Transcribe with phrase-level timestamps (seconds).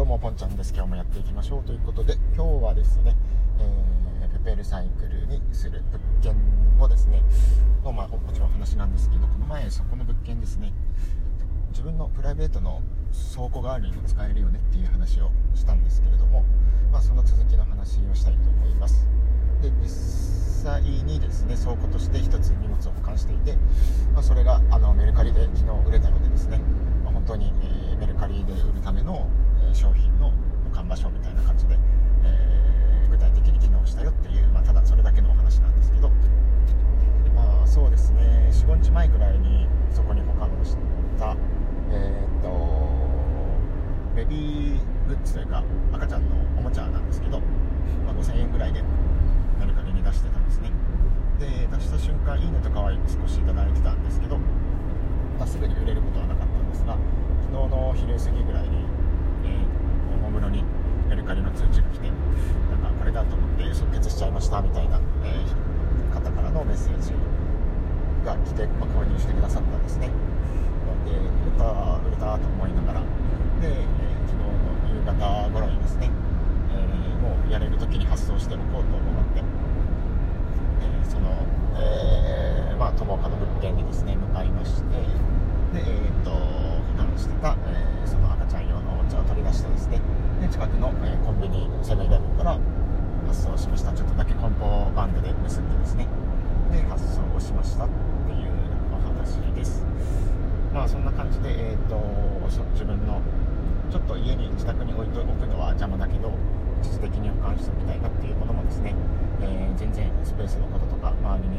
[0.00, 0.72] どうもポンちゃんです。
[0.74, 3.14] 今日もやっていきましょうということで今日はですね、
[3.58, 6.34] えー、ペペルサイクルにする物件
[6.80, 7.22] をですね
[7.84, 10.72] の、まあ、もちろん話なんですけどこの前そこの物件ですね
[11.68, 12.80] 自分のプライベートの
[13.34, 16.46] 倉庫代わりにも使えるよねっていう話をしたんですけれども、
[16.90, 19.06] まあ、その続きの話をしたいと思います。
[19.60, 23.52] で実際にですね倉庫として1つ荷物を保管していて、
[24.14, 26.58] まあ、それがあのメルカリで昨日売れたのでですね、
[27.04, 29.28] まあ、本当に、えー、メルカリで売るための
[29.74, 30.32] 商品の
[30.64, 31.78] 保管場所みたいな感じで、
[32.24, 36.10] えー、具体的に機能したよっていう、まあ、ただそれだけのお話なんですけど。
[37.34, 38.50] まあそうですね。
[38.50, 40.76] 45日前くらいにそこに保管をし
[41.18, 41.36] た
[41.90, 42.50] えー、っと
[44.14, 45.62] ベビーグッズというか
[45.92, 47.40] 赤ちゃんのおもちゃなんですけど、
[48.04, 48.82] まあ、5000円ぐらいで
[49.58, 50.70] メルカリに出してたんですね。
[51.38, 54.36] で出した瞬間いいねとかは少し頂いてたんですけど、
[55.38, 56.98] まあ、すぐに売れることはなかったんですが
[57.50, 58.84] 昨日の昼過ぎぐらいに
[61.50, 67.12] の通知が来てなんかこれだと思って即決しちゃいましたみたいな、えー、方からのメッセージ
[68.24, 70.10] が来て、まあ、購入してくださったんですね。
[71.04, 73.06] で売れた売れたと思いながらで、
[73.62, 76.10] えー、昨日の夕方頃にですね、
[76.72, 81.30] えー、もうやれる時に発送しておこうと思って、えー、その、
[81.78, 84.90] えー、まあ友果の物件にですね向かいまして
[85.72, 86.36] でえっ、と保
[86.98, 89.19] 管してた、えーその赤ちゃん用のおもちゃ
[89.50, 90.00] 出してですね。
[90.40, 92.58] で近くの、えコンビニセブンイレブンから
[93.26, 93.92] 発送しました。
[93.92, 96.06] ちょっとだけ梱包バンドで結んでですね。
[96.70, 98.50] で発送をしましたっていう
[98.94, 99.82] お話です。
[100.72, 101.98] まあそんな感じで、えーと、
[102.72, 103.20] 自分の
[103.90, 106.30] ちょっと家に自宅に置いておくのは邪魔だけど
[106.80, 108.94] 一時的に保管しておきたいなっていうものもですね、
[109.42, 111.58] えー、全然スペースのこととか周りに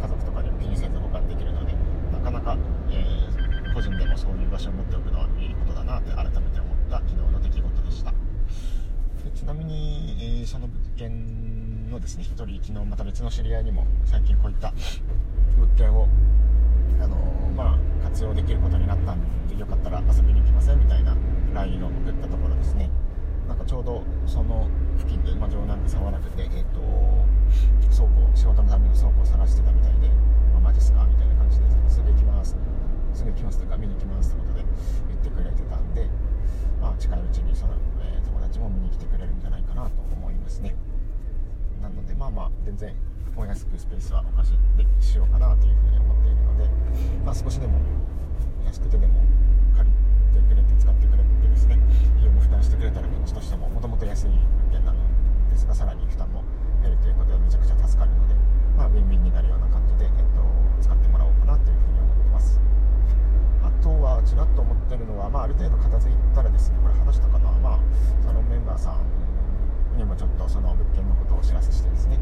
[0.00, 1.74] 家族とかでも気にせず保管できるので
[2.12, 2.56] なかなか、
[2.90, 8.10] えー、個人でもそういう場所を持っておくのはいいことだなって改めて思った昨日の出来事でした。
[8.10, 8.16] で
[9.34, 14.72] ちなみに、えー、その物件のですね1人昨日また別の知り合いにも最近こういった
[15.58, 16.06] 物件を
[17.00, 17.16] あの
[17.56, 21.16] まあ、活用できることになったんでよかったら遊びに来ませんみたいな
[21.52, 22.88] LINE を送ったところですね。
[23.48, 26.80] なんかちょうどその付近で、まあ、城南で沢なくて、えーと、
[27.90, 30.08] 倉庫仕事のための倉庫を探してたみたいで、
[30.54, 32.56] まあ、マジっすかみたいな感じですぐ行きます。
[33.12, 34.64] すぐ行きますとか見に行きますってことで
[35.08, 36.08] 言ってくれてたんで、
[36.84, 37.72] まあ、近いうちにその、
[38.04, 40.76] えー、友達も見に来てくれるんじゃないかなと思いますね。
[41.80, 42.94] なのでまあまあ全然
[43.36, 46.68] お安くスペースはお貸しでしようかなというふうに思っているので、
[47.24, 47.80] まあ、少しでも
[48.66, 49.16] 安くてでも
[49.74, 51.80] 借りてくれて使ってくれてですね
[52.20, 55.00] 費用も負担してくれたらこっちとしてももともと安い物件なの
[55.50, 56.44] ですがさらに負担も
[56.82, 58.34] 減るということでめちゃくちゃ助かるので、
[58.76, 60.44] まあ、ウィンウィンになるような感じで、えっと、
[60.84, 62.60] 使ってもらおうかなというふうに思ってます
[63.64, 67.78] あとはちらっと思ってるのは、まあ、ある程度片付いたらですねこれ話したかな、まあ、
[68.22, 72.18] サロンメンバーさんにもちょっとその物件のことをお知らせしてですね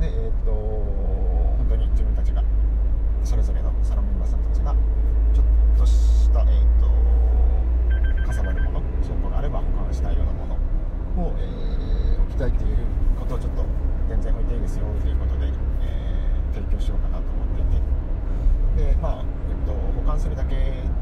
[0.00, 2.42] で、えー、っと本当に自分たちが
[3.22, 4.74] それぞれのサロンメンバーさんたちが
[5.32, 10.54] ちょっとした、えー、っとかさばるもの証拠があれば保管したいようなもの
[11.28, 12.76] を、えー、置きたいっていう
[13.18, 13.64] ことをちょっと
[14.08, 20.56] 全然置いていいですよということで、えー、提供しようかなと思っていてでまあ、えっと、保管するだけ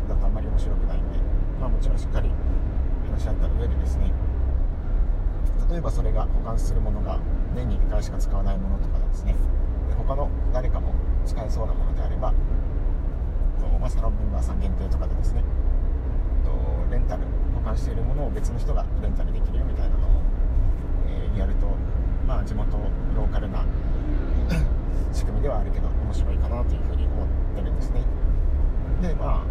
[0.08, 1.18] だとあんまり面白くないんで、
[1.58, 2.30] まあ、もちろんしっかり
[3.10, 4.12] 話し合った上でですね
[5.68, 7.18] 例えばそれが保管するものが
[7.54, 9.34] 年に1回しか使わないものとかですね
[9.88, 10.94] で他の誰かも
[11.26, 12.32] 使えそうなものであれば
[13.82, 15.42] まあ、サロンメンバーさん限定とかでですね
[16.88, 17.22] レンタル
[17.54, 20.22] 保管しているものを別の人がレンタルできるよみたいなのを、
[21.34, 21.66] え、やると、
[22.28, 22.76] まあ、地元
[23.16, 23.64] ローカルな
[25.10, 27.26] 仕組みではあるけど面白いかなというふうに思っ
[27.56, 28.02] てるんですね。
[29.00, 29.44] でまあ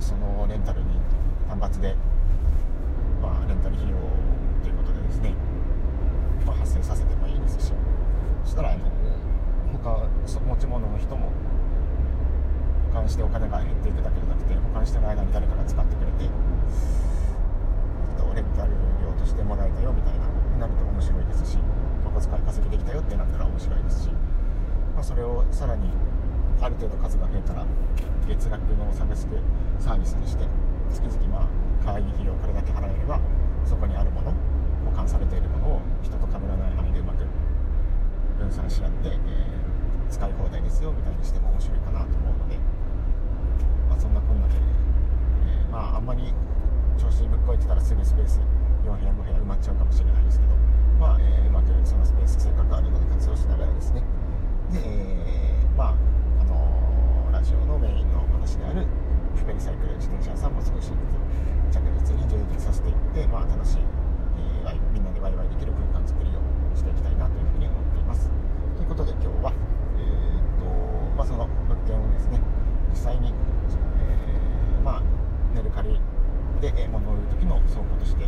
[0.00, 0.86] そのレンタルに
[1.48, 1.94] 単発で、
[3.20, 3.96] まあ、レンタル費用
[4.62, 5.34] ということでですね、
[6.46, 7.72] まあ、発生させてもいいですし
[8.44, 8.84] そしたらあの
[9.72, 10.08] 他
[10.48, 11.30] 持ち物の人も
[12.88, 16.30] 保管してお金が減っていくだけじゃなくて保管してる間に誰かが使ってくれて、えっ
[18.18, 18.72] と、レンタル
[19.04, 20.26] 料としてもらえたよみたいな
[20.58, 21.58] なると面白いですし
[22.04, 24.08] お小遣い稼ぎできたよってなったら面白いですし、
[24.94, 25.90] まあ、それをさらに
[26.60, 27.64] ある程度数が増えたら
[28.26, 29.36] 月額のサブスク
[29.78, 30.44] サービスにして
[30.90, 31.48] 月々まあ
[31.84, 33.20] 会員費用これだけ払えれば
[33.64, 34.32] そこにあるもの
[34.84, 37.24] 保管されているものを人と被らない範囲でうまく
[38.38, 42.56] 分散し合って、えー、使い放題ですよみたいにしても面白いかなと思うので、
[43.88, 46.32] まあ、そんなこんなで、えー、まああんまり
[46.98, 48.40] 調子にぶっこいてたらすぐスペース
[48.84, 50.52] 4部屋5部屋埋まっちゃうかもしれないですけど、
[50.98, 54.02] まあえー、うまくそのスペースせっかくあるので活用しながらですね。
[54.72, 56.07] で、えー、まあ
[57.54, 58.86] あの、メインの話である
[59.34, 60.96] フペリサイクル自転車屋さんも少しず
[61.70, 61.80] つ着
[62.10, 63.78] 実に充実させていって楽しい、
[64.64, 66.40] えー、みんなでワイワイできる空間作りを
[66.76, 68.30] していきたいなというふうに思っています。
[68.76, 69.52] ということで今日は、
[69.96, 70.64] えーと
[71.16, 72.40] まあ、その物件をですね
[72.90, 75.02] 実際に、えー、まあ、
[75.54, 76.00] メルカリ
[76.60, 78.26] で物を売る時の倉庫として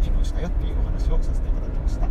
[0.00, 2.06] 機能したよっていうお話をさせていただきました。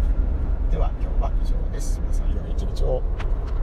[0.72, 2.00] では今日は以上です。
[2.02, 3.63] 皆さん良い一日を。